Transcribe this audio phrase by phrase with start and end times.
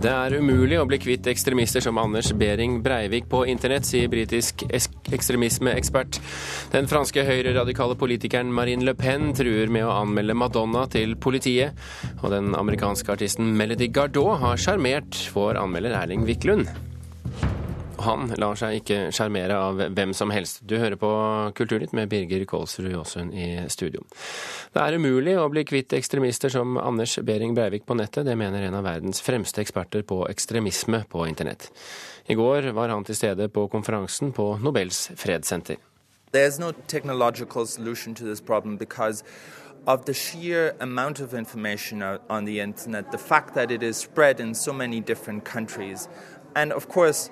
[0.00, 4.64] Det er umulig å bli kvitt ekstremister som Anders Behring Breivik på internett, sier britisk
[4.72, 6.16] ekstremismeekspert.
[6.72, 11.76] Den franske høyreradikale politikeren Marine Le Pen truer med å anmelde Madonna til politiet.
[12.22, 16.72] Og den amerikanske artisten Melody Gardot har sjarmert vår anmelder Erling Wiklund.
[18.00, 20.62] Han lar seg ikke sjarmere av hvem som helst.
[20.64, 21.10] Du hører på
[21.56, 24.04] Kulturnytt med Birger Kolsrud Jåsund i studio.
[24.72, 28.24] Det er umulig å bli kvitt ekstremister som Anders Behring Breivik på nettet.
[28.28, 31.68] Det mener en av verdens fremste eksperter på ekstremisme på internett.
[32.30, 35.76] I går var han til stede på konferansen på Nobels fredssenter.
[36.32, 39.24] There's no technological solution to this problem because
[39.86, 44.40] of the sheer amount of information on the internet, the fact that it is spread
[44.40, 46.08] in so many different countries,
[46.54, 47.30] and of course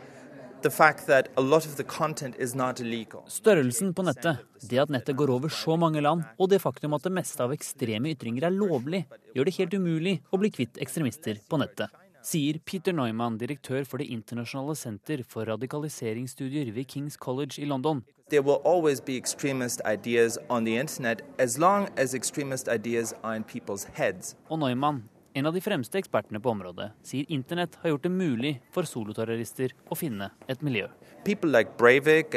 [3.29, 4.41] Størrelsen på nettet,
[4.71, 7.55] det at nettet går over så mange land, og det faktum at det meste av
[7.55, 9.05] ekstreme ytringer er lovlig,
[9.37, 11.95] gjør det helt umulig å bli kvitt ekstremister på nettet,
[12.27, 18.03] sier Peter Neumann, direktør for Det internasjonale senter for radikaliseringsstudier ved Kings College i London.
[18.29, 23.37] There will always be extremist ideas on the internet as long as extremist ideas are
[23.37, 24.37] in people's heads.
[24.51, 28.53] Og Neumann en av de fremste ekspertene på området sier internett har gjort det mulig
[28.75, 30.89] for soloterrorister å finne et miljø.
[31.29, 32.33] Like Breivik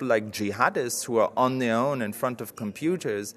[0.00, 0.30] like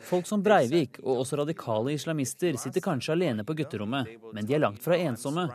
[0.10, 4.62] Folk som Breivik og også radikale islamister sitter kanskje alene på gutterommet, men de er
[4.62, 5.48] langt fra ensomme.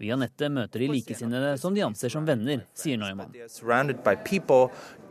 [0.00, 3.32] Via nettet møter de likesinnede som de anser som venner, sier Neumann.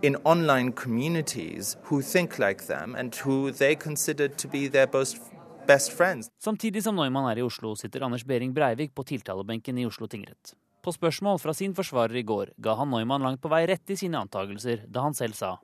[0.03, 5.19] in online communities who think like them and who they consider to be their most
[6.41, 10.55] Samtidig som Neumann er i Oslo, sitter Anders Behring Breivik på tiltalebenken i Oslo tingrett.
[10.81, 13.99] På spørsmål fra sin forsvarer i går ga han Neumann langt på vei rett i
[13.99, 15.57] sine antakelser, da han selv sa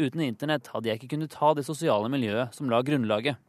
[0.00, 3.40] uten internett hadde jeg ikke kunnet ha det sosiale miljøet som la grunnlaget.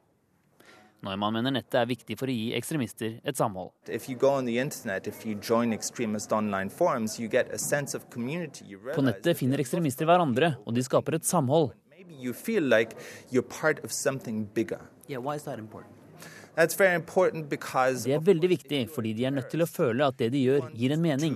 [1.01, 3.71] Neumann mener nettet er viktig for å gi ekstremister et samhold.
[8.93, 11.73] På nettet finner ekstremister hverandre, og de skaper et samhold.
[12.19, 12.95] You feel like
[13.31, 14.81] you're part of something bigger.
[15.07, 16.01] Yeah, why is that important?
[16.55, 20.03] That's very important because det er veldig viktig fordi de er nødt til å føle
[20.03, 21.35] at det de gjør, gir en mening.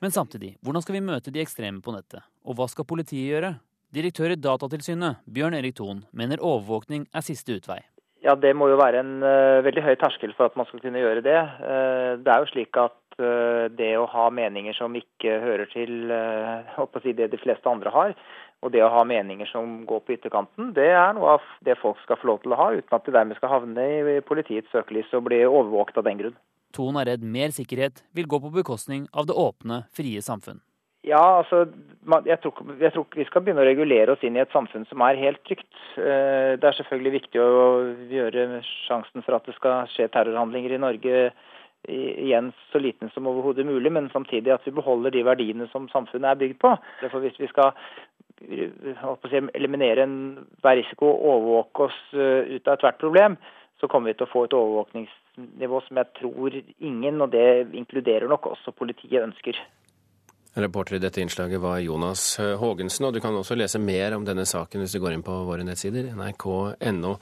[0.00, 2.24] Men samtidig, hvordan skal vi møte de ekstreme på nettet?
[2.44, 3.56] Og hva skal politiet gjøre?
[3.94, 7.82] Direktør i Datatilsynet, Bjørn Erik Thon, mener overvåkning er siste utvei.
[8.24, 11.02] Ja, Det må jo være en uh, veldig høy terskel for at man skal kunne
[11.02, 11.40] gjøre det.
[11.60, 16.08] Uh, det er jo slik at uh, det å ha meninger som ikke hører til
[17.04, 18.16] si det de fleste andre har,
[18.64, 22.00] og det å ha meninger som går på ytterkanten, det er noe av det folk
[22.00, 25.12] skal få lov til å ha, uten at de dermed skal havne i politiets søkelys
[25.12, 26.38] og bli overvåket av den grunn.
[26.74, 30.64] Ton er redd mer sikkerhet vil gå på bekostning av det åpne, frie samfunn.
[31.04, 31.66] Ja, altså,
[32.24, 35.02] jeg tror, jeg tror, vi skal begynne å regulere oss inn i et samfunn som
[35.04, 35.68] er helt trygt.
[36.00, 37.50] Eh, det er selvfølgelig viktig å
[38.12, 41.26] gjøre sjansen for at det skal skje terrorhandlinger i Norge
[41.84, 46.30] igjen så liten som overhodet mulig, men samtidig at vi beholder de verdiene som samfunnet
[46.30, 46.72] er bygd på.
[47.10, 47.74] For Hvis vi skal
[48.40, 53.36] si, eliminere enhver risiko og overvåke oss eh, ut av ethvert problem,
[53.80, 58.30] så kommer vi til å få et overvåkningsnivå som jeg tror ingen, og det inkluderer
[58.30, 59.58] nok også politiet, ønsker.
[60.54, 64.44] Reporter i dette innslaget var Jonas Haagensen, og du kan også lese mer om denne
[64.46, 67.16] saken hvis du går inn på våre nettsider, nrk.no.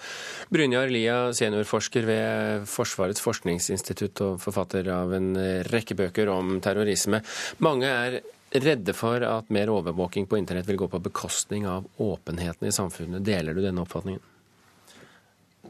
[0.52, 5.32] Brynjar Lia, seniorforsker ved Forsvarets forskningsinstitutt og forfatter av en
[5.72, 7.22] rekke bøker om terrorisme.
[7.64, 8.18] Mange er
[8.52, 13.24] redde for at mer overvåking på internett vil gå på bekostning av åpenheten i samfunnet.
[13.24, 14.20] Deler du denne oppfatningen?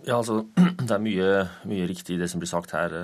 [0.03, 0.43] Ja, altså,
[0.83, 1.31] Det er mye,
[1.71, 2.97] mye riktig i det som blir sagt her.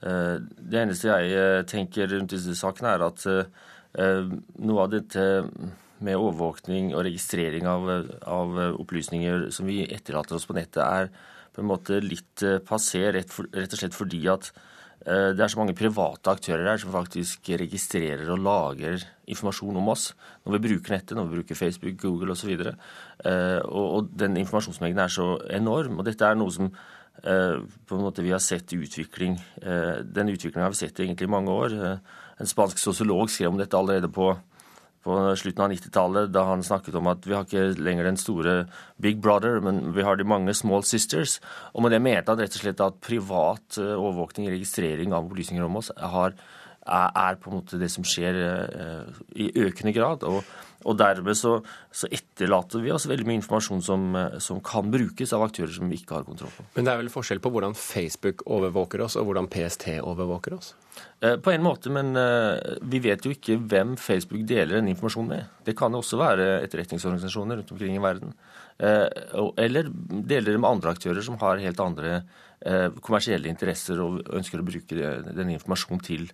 [0.00, 3.68] Eh, det eneste jeg tenker rundt disse sakene, er at Eh,
[3.98, 5.22] noe av dette
[6.04, 7.88] med overvåkning og registrering av,
[8.24, 11.10] av, opplysninger som vi etterlater oss på nettet, er
[11.54, 15.42] på en måte litt eh, passé, rett, for, rett og slett fordi at eh, det
[15.44, 20.12] er så mange private aktører her som faktisk registrerer og lager informasjon om oss
[20.44, 22.54] når vi bruker nettet, når vi bruker Facebook, Google osv.
[22.54, 22.70] Og,
[23.26, 25.98] og, og den informasjonsmengden er så enorm.
[26.00, 26.70] Og dette er noe som
[27.22, 29.34] på en måte vi har sett utvikling.
[29.60, 31.74] Den utviklingen har vi sett egentlig i mange år.
[32.40, 34.30] En spansk sosiolog skrev om dette allerede på,
[35.04, 38.54] på slutten av 90-tallet, da han snakket om at vi har ikke lenger den store
[39.02, 41.38] Big Brother, men vi har de mange Small Sisters.
[41.74, 45.66] Og med det mente han rett og slett at privat eh, overvåkning, registrering av opplysninger
[45.66, 46.32] om oss, har,
[46.88, 48.40] er, på en måte det som skjer
[49.36, 50.24] i økende grad.
[50.24, 50.40] Og
[50.88, 51.58] Og dermed så,
[51.92, 54.06] så, etterlater vi oss veldig mye informasjon som,
[54.40, 56.64] som, kan brukes av aktører som vi ikke har kontroll på.
[56.76, 60.74] Men det er vel forskjell på hvordan Facebook overvåker oss, og hvordan PST overvåker oss?
[61.20, 65.34] Eh, på en måte, men eh, vi vet jo ikke hvem Facebook deler den informasjonen
[65.34, 65.50] med.
[65.66, 68.32] Det kan jo også være etterretningsorganisasjoner rundt omkring i verden.
[68.80, 69.06] Eh,
[69.60, 72.22] eller deler det med andre aktører som har helt andre
[73.00, 74.92] kommersielle interesser og ønsker å bruke
[75.32, 76.26] den informasjonen til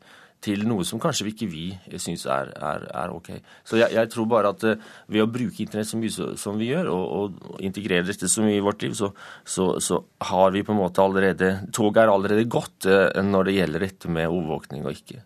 [0.44, 1.64] til noe som kanskje ikke vi
[2.00, 3.30] syns er, er, er, ok.
[3.66, 6.58] Så jeg, jeg, tror bare at uh, ved å bruke internett så mye så, som
[6.60, 9.10] vi gjør, og, og, integrere dette så mye i vårt liv, så,
[9.42, 13.56] så, så, har vi på en måte allerede Toget er allerede gått uh, når det
[13.56, 15.22] gjelder dette med overvåkning og ikke.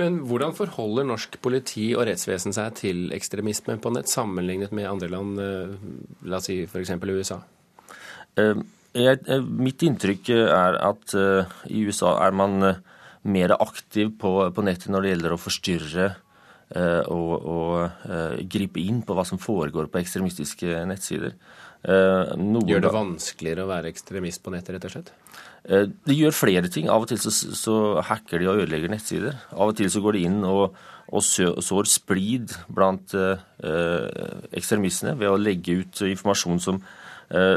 [0.00, 5.10] Men hvordan forholder norsk politi og rettsvesen seg til ekstremisme på nett, sammenlignet med andre
[5.10, 5.40] land,
[6.28, 6.92] la oss si f.eks.
[7.08, 7.40] USA?
[8.36, 11.16] Jeg, mitt inntrykk er at
[11.72, 12.60] i USA er man
[13.26, 18.82] mer aktiv på, på, nettet når det gjelder å forstyrre eh, og, og eh, gripe
[18.82, 21.36] inn på hva som foregår på ekstremistiske nettsider.
[21.86, 22.32] Eh,
[22.66, 25.12] gjør det vanskeligere å være ekstremist på nettet, rett og slett?
[25.68, 26.90] Eh, det gjør flere ting.
[26.90, 27.76] Av og til så, så,
[28.06, 29.38] hacker de og ødelegger nettsider.
[29.54, 30.76] Av og til så går de inn og,
[31.06, 33.42] og sår splid blant eh,
[34.56, 36.80] ekstremistene ved å legge ut informasjon som,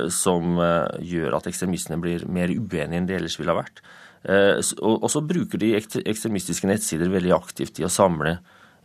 [0.09, 3.83] som gjør at ekstremistene blir mer uenige enn de ellers ville ha vært.
[4.23, 8.39] Eh, og så bruker de ekstremistiske nettsider veldig aktivt i å samle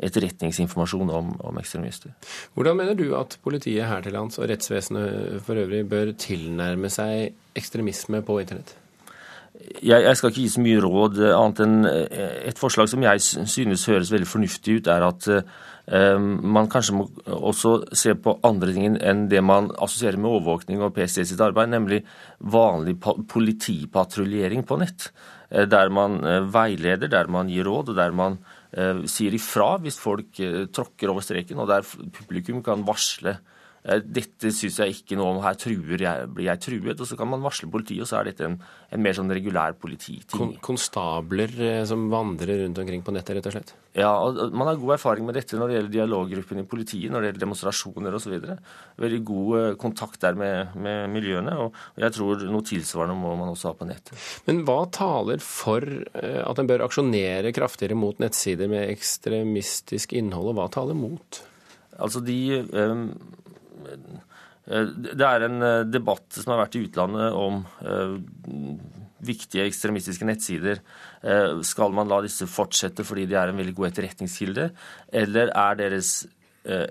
[0.05, 2.15] etterretningsinformasjon om, om, ekstremister.
[2.55, 7.35] Hvordan mener du at politiet her til lands og rettsvesenet for øvrig bør tilnærme seg
[7.59, 8.75] ekstremisme på internett?
[9.55, 13.05] Jeg, jeg, skal ikke gi så mye råd, eh, annet enn eh, et forslag som
[13.05, 16.17] jeg synes høres veldig fornuftig ut, er at uh,
[16.57, 20.95] man kanskje må også se på andre ting enn det man assosierer med overvåkning og
[20.97, 22.03] PST sitt arbeid, nemlig
[22.41, 25.11] vanlig politipatruljering på nett.
[25.55, 26.17] Der man
[26.51, 28.41] veileder, der man gir råd, og der man
[29.07, 30.41] sier ifra hvis folk
[30.75, 31.85] tråkker over streken, og der
[32.17, 33.54] publikum kan varsle Eh,
[33.85, 36.97] dette syns jeg ikke noe om, her truer jeg, blir jeg truet.
[36.97, 39.77] Og så kan man varsle politiet, og så er dette en, en mer sånn regulær
[39.77, 40.33] polititing.
[40.33, 43.75] Kon konstabler eh, som vandrer rundt omkring på nettet, rett og slett?
[43.95, 47.21] Ja, og man har god erfaring med dette når det gjelder dialoggruppen i politiet, når
[47.21, 48.49] det gjelder demonstrasjoner osv.
[49.05, 53.53] Veldig god eh, kontakt der med, med miljøene, og jeg tror noe tilsvarende må man
[53.53, 54.17] også ha på nettet.
[54.49, 60.63] Men hva taler for at en bør aksjonere kraftigere mot nettsider med ekstremistisk innhold, og
[60.63, 61.45] hva taler mot?
[62.01, 62.41] Altså de...
[62.73, 63.11] Um,
[63.45, 63.54] Eh,
[64.65, 68.15] det er en eh, debatt som har vært i utlandet om eh,
[69.25, 70.81] viktige ekstremistiske nettsider.
[71.65, 74.67] Skal man la disse fortsette fordi de er en veldig god etterretningskilde,
[75.17, 76.11] eller er deres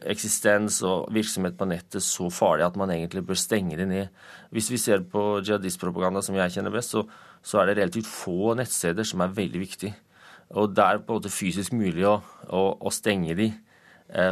[0.09, 4.23] eksistens og virksomhet på nettet så farlig at man egentlig bør stenge det ned?
[4.49, 9.05] Hvis vi ser på jihadistpropaganda, som jeg kjenner best, så, er det relativt få nettsteder
[9.05, 9.93] som er veldig viktige.
[10.57, 12.17] Og det er på en måte fysisk mulig å,
[12.49, 13.51] å, å stenge de,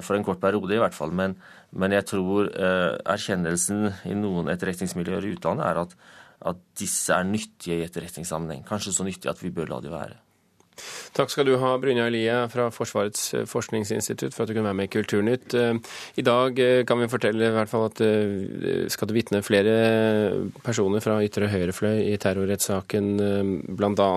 [0.03, 1.13] for en kort periode i hvert fall.
[1.15, 1.35] Men,
[1.73, 5.95] men jeg tror eh, erkjennelsen i noen etterretningsmiljøer i utlandet er at,
[6.53, 8.65] at disse er nyttige i etterretningssammenheng.
[8.67, 10.19] Kanskje så nyttige at vi bør la de være.
[11.11, 14.77] Takk skal du ha, Brynja Elie fra Forsvarets eh, forskningsinstitutt, for at du kunne være
[14.79, 15.55] med i Kulturnytt.
[15.59, 15.73] Eh,
[16.21, 17.99] I dag eh, kan vi fortelle i hvert fall at
[18.91, 19.73] skal det vitne flere
[20.63, 23.09] personer fra ytre høyrefløy i terrorrettssaken,
[23.75, 24.09] bl.a.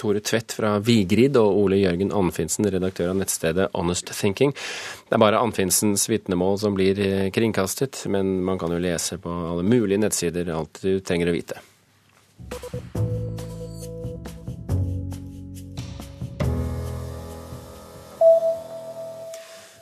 [0.00, 4.52] Tore Tvedt fra Vigrid og Ole Jørgen Anfinsen, redaktør av nettstedet Honest Thinking.
[4.52, 7.00] Det er bare Anfinsens vitnemål som blir
[7.34, 11.60] kringkastet, men man kan jo lese på alle mulige nettsider alt du trenger å vite.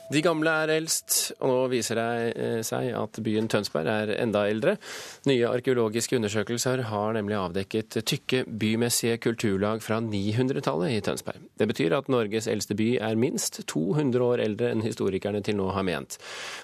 [0.09, 4.41] De gamle er eldst, og nå viser det eh, seg at byen Tønsberg er enda
[4.49, 4.73] eldre.
[5.29, 11.45] Nye arkeologiske undersøkelser har nemlig avdekket tykke bymessige kulturlag fra 900-tallet i Tønsberg.
[11.61, 15.69] Det betyr at Norges eldste by er minst 200 år eldre enn historikerne til nå
[15.77, 16.17] har ment.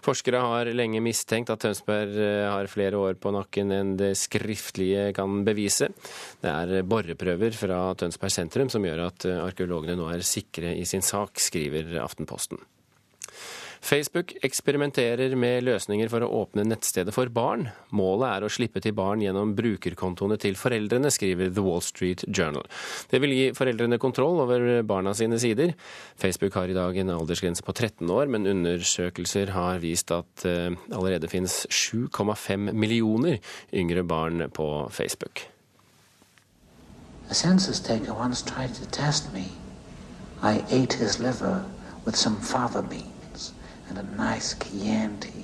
[0.06, 5.12] Forskere har lenge mistenkt at Tønsberg eh, har flere år på nakken enn det skriftlige
[5.14, 5.94] kan bevise.
[6.42, 10.88] Det er boreprøver fra Tønsberg sentrum som gjør at eh, arkeologene nå er sikre i
[10.90, 12.66] sin sak, skriver Aftenposten.
[13.86, 17.68] Facebook eksperimenterer med løsninger for å åpne nettstedet for barn.
[17.94, 22.66] Målet er å slippe til barn gjennom brukerkontoene til foreldrene, skriver The Wall Street Journal.
[23.12, 25.76] Det vil gi foreldrene kontroll over barna sine sider.
[26.18, 30.74] Facebook har i dag en aldersgrense på 13 år, men undersøkelser har vist at uh,
[30.90, 33.38] allerede finnes 7,5 millioner
[33.74, 35.46] yngre barn på Facebook.
[37.30, 39.46] A census taker once tried to test me.
[40.42, 41.66] I ate his liver
[42.06, 42.38] with some
[43.98, 45.35] and a nice Chianti.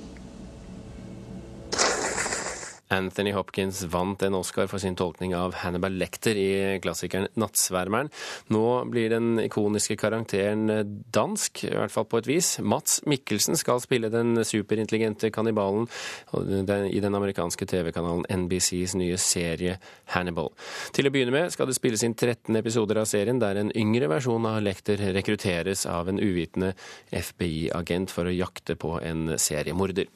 [2.92, 8.10] Anthony Hopkins vant en Oscar for sin tolkning av Hannibal Lecter i klassikeren 'Nattsvermeren'.
[8.52, 10.68] Nå blir den ikoniske karakteren
[11.12, 12.58] dansk, i hvert fall på et vis.
[12.60, 15.88] Mats Mikkelsen skal spille den superintelligente kannibalen
[16.36, 19.78] i den amerikanske TV-kanalen NBCs nye serie
[20.12, 20.52] Hannibal.
[20.92, 24.10] Til å begynne med skal det spilles inn 13 episoder av serien, der en yngre
[24.12, 26.74] versjon av Lecter rekrutteres av en uvitende
[27.08, 30.12] FBI-agent for å jakte på en seriemorder.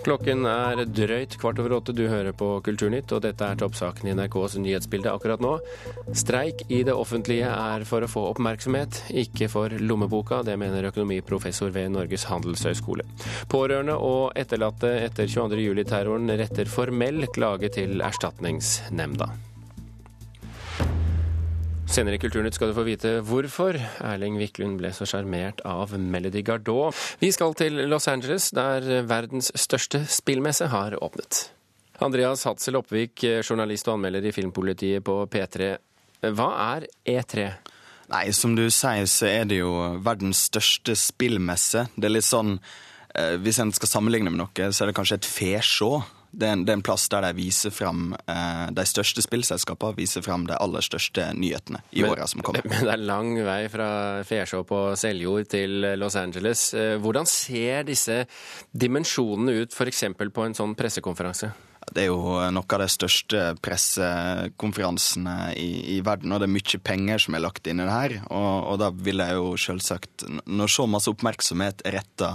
[0.00, 1.92] Klokken er drøyt kvart over åtte.
[1.92, 5.58] Du hører på Kulturnytt, og dette er toppsaken i NRKs nyhetsbilde akkurat nå.
[6.16, 10.40] Streik i det offentlige er for å få oppmerksomhet, ikke for lommeboka.
[10.46, 13.04] Det mener økonomiprofessor ved Norges handelshøyskole.
[13.52, 19.28] Pårørende og etterlatte etter 22.07-terroren retter formell klage til Erstatningsnemnda.
[21.90, 23.74] Senere i Kulturnytt skal du få vite hvorfor
[24.06, 26.94] Erling Wiklund ble så sjarmert av Melody Gardot.
[27.18, 31.48] Vi skal til Los Angeles, der verdens største spillmesse har åpnet.
[31.98, 35.72] Andreas Hatzel Oppvik, journalist og anmelder i Filmpolitiet på P3.
[36.30, 37.48] Hva er E3?
[38.14, 39.74] Nei, som du sier, så er det jo
[40.06, 41.88] verdens største spillmesse.
[41.96, 45.18] Det er litt sånn eh, Hvis en skal sammenligne med noe, så er det kanskje
[45.24, 45.90] et fesjå
[46.30, 49.98] det er, en, det er en plass der de viser fram eh, de største spillselskapene
[49.98, 52.66] viser fram de aller største nyhetene i åra som kommer.
[52.70, 53.88] Men det er lang vei fra
[54.26, 56.68] Fesjå på Seljord til Los Angeles.
[56.74, 58.22] Eh, hvordan ser disse
[58.70, 60.06] dimensjonene ut f.eks.
[60.18, 61.50] på en sånn pressekonferanse?
[61.90, 66.80] Det er jo noe av de største pressekonferansene i, i, verden, og det er mye
[66.86, 68.16] penger som er lagt inn i det her.
[68.28, 72.34] Og, og da vil jeg jo selvsagt, når så masse oppmerksomhet er retta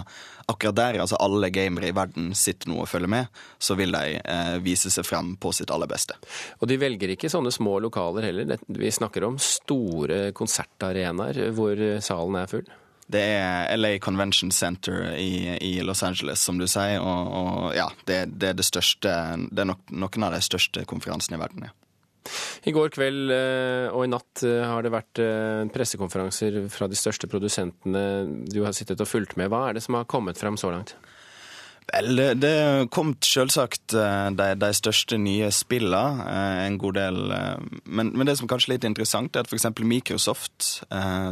[0.52, 4.20] akkurat der, altså alle gamere i verden sitter nå og følger med, så vil de
[4.20, 6.18] eh, vise seg frem på sitt aller beste.
[6.60, 8.58] Og de velger ikke sånne små lokaler heller.
[8.68, 12.68] Vi snakker om store konsertarenaer hvor salen er full.
[13.12, 16.98] Det er LA Convention Center i, i, Los Angeles, som du sier.
[16.98, 19.12] Og, og ja, det, det, er det største
[19.52, 21.76] Det er nok, noen av de største konferansene i verden, ja.
[22.66, 26.98] I går kveld eh, og i natt eh, har det vært eh, pressekonferanser fra de
[26.98, 28.02] største produsentene
[28.50, 29.52] du har sittet og fulgt med.
[29.54, 30.96] Hva er det som har kommet frem så langt?
[31.86, 32.56] Vel, det
[32.94, 37.20] kom selvsagt eh, de, de, største nye spillene, eh, en god del.
[37.36, 39.68] Eh, men, men, det som kanskje er litt interessant, er at f.eks.
[39.86, 40.66] Microsoft,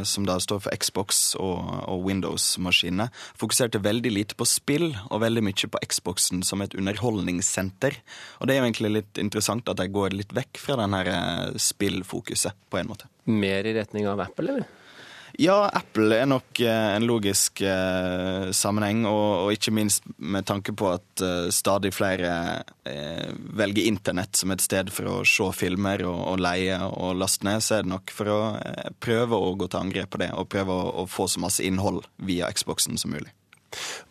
[0.06, 1.58] som da står for Xbox og,
[1.90, 3.08] og Windows-maskinene,
[3.40, 7.98] fokuserte veldig lite på spill og veldig mye på Xboxen som et underholdningssenter.
[8.38, 11.58] Og det er jo egentlig litt interessant at de går litt vekk fra den her
[11.60, 13.10] spillfokuset, på en måte.
[13.26, 14.83] Mer i retning av Apple, eller?
[15.38, 20.74] Ja, Apple er nok eh, en logisk eh, sammenheng, og, og, ikke minst med tanke
[20.78, 26.04] på at eh, stadig flere eh, velger internett som et sted for å se filmer
[26.06, 29.56] og, og, leie og laste ned, så er det nok for å eh, prøve å
[29.58, 33.00] gå til angrep på det, og prøve å, å få så masse innhold via Xboxen
[33.00, 33.34] som mulig.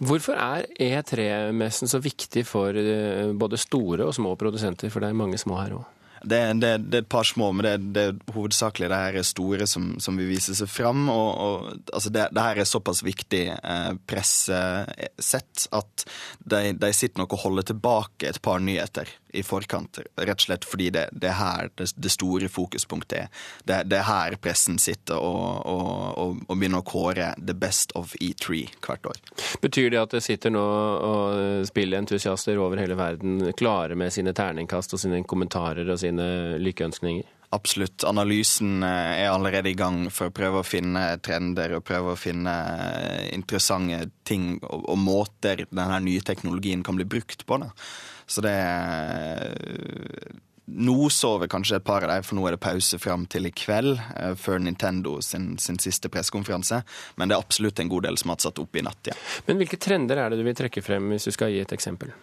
[0.03, 5.21] Hvorfor er E3-messen så viktig for eh, både store og små produsenter, for det er
[5.23, 5.87] mange små her òg?
[6.23, 9.67] Det, det, det, er et par små, men det, det er hovedsakelig det her store
[9.67, 11.09] som, som vil vise seg fram.
[11.11, 16.05] Og, og altså det, her er såpass viktig eh, pressesett at
[16.39, 20.67] de, de, sitter nok og holder tilbake et par nyheter i forkant, rett og slett
[20.67, 23.43] fordi det, er her det, store fokuspunktet er.
[23.65, 28.63] Det, er her pressen sitter og, og, og, begynner å kåre the best of E3
[28.83, 29.21] hvert år.
[29.63, 34.93] Betyr det at det sitter nå og spillentusiaster over hele verden klare med sine terningkast
[34.95, 37.39] og sine kommentarer og sine lykkeønskninger?
[37.53, 38.03] Absolutt.
[38.03, 42.17] Analysen eh, er allerede i gang for å prøve å finne trender og prøve å
[42.17, 42.53] finne
[42.87, 47.59] eh, interessante ting og, og måter denne nye teknologien kan bli brukt på.
[47.61, 47.69] Da.
[48.25, 49.53] Så det er
[50.73, 53.51] Nå sover kanskje et par av dem, for nå er det pause fram til i
[53.51, 53.97] kveld,
[54.39, 56.79] før Nintendo sin, sin siste pressekonferanse.
[57.19, 59.17] Men det er absolutt en god del som har satt opp i natt, ja.
[59.45, 62.15] Men hvilke trender er det du vil trekke frem, hvis du skal gi et eksempel?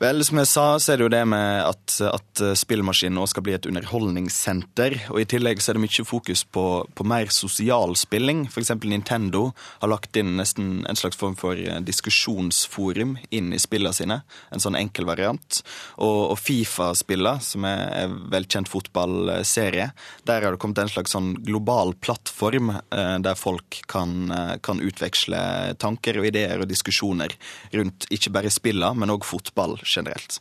[0.00, 3.44] Vel, som jeg sa, så er det jo det med at, at spillmaskinen nå skal
[3.46, 4.96] bli et underholdningssenter.
[5.14, 6.64] Og i tillegg så er det mye fokus på,
[6.98, 8.44] på mer sosial spilling.
[8.50, 8.72] F.eks.
[8.82, 14.18] Nintendo har lagt inn nesten en slags form for eh, diskusjonsforum inn i spillene sine.
[14.50, 15.60] En sånn enkel variant.
[16.02, 19.92] Og, og Fifa-spillene, som er en velkjent fotballserie,
[20.26, 24.82] der har det kommet en slags sånn global plattform eh, der folk kan, eh, kan
[24.82, 25.44] utveksle
[25.78, 27.38] tanker og ideer og diskusjoner
[27.78, 30.40] rundt ikke bare spillene, men òg fotball generelt.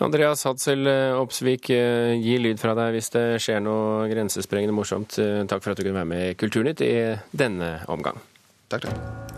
[0.00, 0.86] Andreas Hadsel
[1.18, 5.18] Opsvik, eh, gi lyd fra deg hvis det skjer noe grensesprengende morsomt.
[5.20, 6.94] Eh, takk for at du kunne være med i Kulturnytt i
[7.36, 8.20] denne omgang.
[8.68, 9.36] Takk, takk.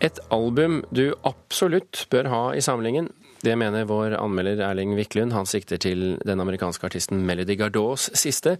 [0.00, 5.32] Et album du absolutt bør ha i samlingen, Det mener vår anmelder Erling Wiklund.
[5.32, 8.56] Han sikter til den amerikanske artisten Melody Gardots siste.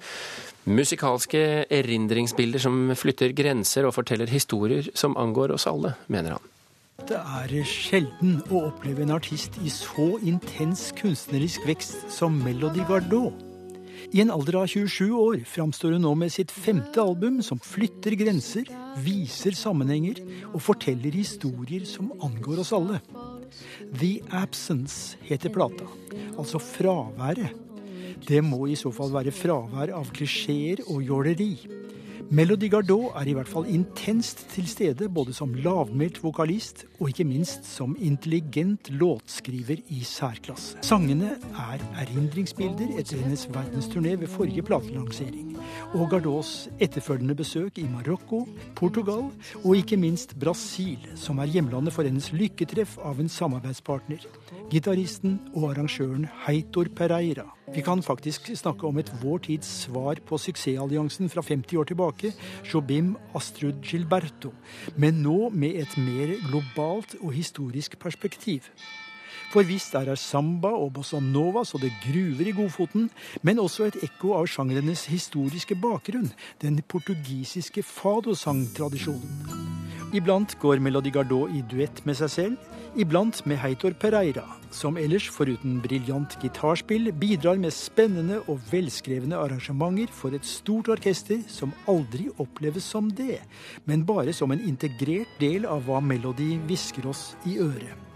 [0.68, 6.54] Musikalske erindringsbilder som flytter grenser og forteller historier som angår oss alle, mener han.
[7.08, 13.48] Det er sjelden å oppleve en artist i så intens kunstnerisk vekst som Melody Gardot.
[14.09, 18.17] I en alder av 27 år framstår hun nå med sitt femte album som flytter
[18.17, 18.69] grenser,
[19.05, 23.03] viser sammenhenger og forteller historier som angår oss alle.
[24.00, 25.85] The Absence heter plata,
[26.38, 27.53] altså fraværet.
[28.25, 31.53] Det må i så fall være fravær av klisjeer og jåleri.
[32.30, 37.25] Melody Gardot er i hvert fall intenst til stede både som lavmælt vokalist og ikke
[37.25, 40.76] minst som intelligent låtskriver i særklasse.
[40.85, 45.56] Sangene er erindringsbilder etter hennes verdensturné ved forrige platelansering,
[45.97, 48.44] og Gardots etterfølgende besøk i Marokko,
[48.76, 49.30] Portugal
[49.64, 54.28] og ikke minst Brasil, som er hjemlandet for hennes lykketreff av en samarbeidspartner,
[54.69, 57.47] gitaristen og arrangøren Heitor Pereira.
[57.75, 62.33] Vi kan faktisk snakke om et vår tids svar på suksessalliansen fra 50 år tilbake,
[62.69, 64.53] Jobim Astrud Gilberto,
[64.97, 68.69] men nå med et mer globalt og historisk perspektiv.
[69.49, 73.09] For visst er det samba og bossa nova så det gruver i Godfoten,
[73.40, 76.28] men også et ekko av sjangrenes historiske bakgrunn,
[76.61, 79.76] den portugisiske fadosangtradisjonen.
[80.17, 85.26] Iblant går Melodi Gardot i duett med seg selv, iblant med Heitor Pereira, som ellers,
[85.33, 92.31] foruten briljant gitarspill, bidrar med spennende og velskrevne arrangementer for et stort orkester som aldri
[92.40, 93.43] oppleves som det,
[93.85, 98.08] men bare som en integrert del av hva Melody hvisker oss i øret.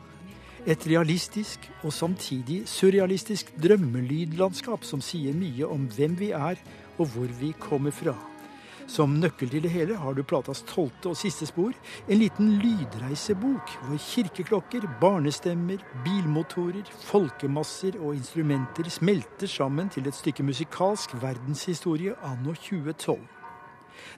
[0.62, 6.60] Et realistisk og samtidig surrealistisk drømmelydlandskap som sier mye om hvem vi er
[7.02, 8.14] og hvor vi kommer fra.
[8.86, 11.74] Som nøkkel til det hele har du platas tolvte og siste spor,
[12.06, 20.46] en liten lydreisebok hvor kirkeklokker, barnestemmer, bilmotorer, folkemasser og instrumenter smelter sammen til et stykke
[20.46, 23.41] musikalsk verdenshistorie anno 2012.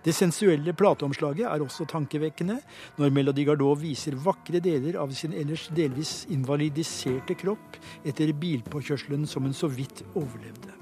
[0.05, 2.59] Det sensuelle plateomslaget er også tankevekkende
[2.99, 9.47] når Melody Gardot viser vakre deler av sin ellers delvis invalidiserte kropp etter bilpåkjørselen som
[9.47, 10.73] hun så vidt overlevde.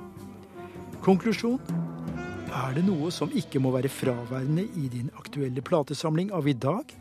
[1.03, 1.59] Konklusjon
[2.53, 6.93] er det noe som ikke må være fraværende i din aktuelle platesamling av i dag,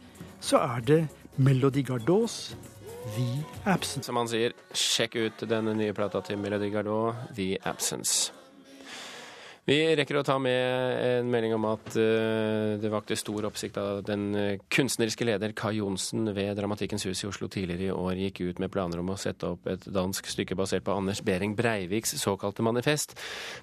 [0.41, 1.01] så er det
[1.37, 2.55] Melody Gardots
[3.15, 4.05] The Absence.
[4.05, 8.31] Som han sier, sjekk ut denne nye plata til Melody Gardot, The Absence.
[9.69, 10.57] Vi rekker å ta med
[11.05, 15.75] en melding om at uh, det vakte stor oppsikt da den eh, kunstneriske leder Kai
[15.77, 19.19] Johnsen ved Dramatikkens hus i Oslo tidligere i år gikk ut med planer om å
[19.21, 23.13] sette opp et dansk stykke basert på Anders Behring Breiviks såkalte manifest.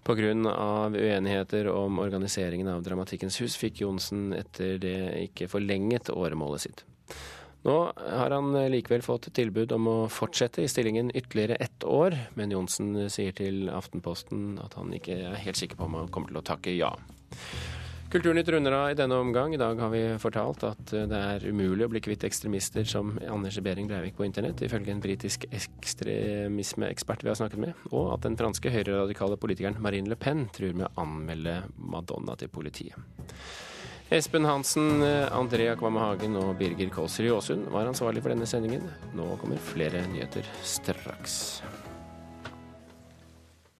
[0.06, 0.30] Pga.
[0.94, 6.86] uenigheter om organiseringen av Dramatikkens hus fikk Johnsen etter det ikke forlenget åremålet sitt.
[7.66, 12.54] Nå har han likevel fått tilbud om å fortsette i stillingen ytterligere ett år, men
[12.54, 16.40] Johnsen sier til Aftenposten at han ikke er helt sikker på om han kommer til
[16.40, 16.92] å takke ja.
[18.08, 19.52] Kulturnytt runder av i denne omgang.
[19.52, 23.58] I dag har vi fortalt at det er umulig å bli kvitt ekstremister som Anders
[23.60, 28.38] Behring Breivik på internett, ifølge en britisk ekstremismeekspert vi har snakket med, og at den
[28.40, 32.96] franske høyreradikale politikeren Marine Le Pen truer med å anmelde Madonna til politiet.
[34.10, 35.02] Espen Hansen,
[35.36, 38.86] Andrea Kvamme Hagen og Birger Kåsrud Aasund var ansvarlig for denne sendingen.
[39.12, 41.58] Nå kommer flere nyheter straks.